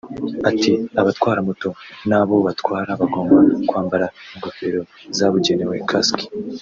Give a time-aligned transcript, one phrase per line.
[0.49, 0.71] Ati
[1.01, 1.69] "Abatwara moto
[2.09, 3.33] n’abo batwara bagomba
[3.69, 4.81] kwambara ingofero
[5.17, 6.25] zabugenewe (casques)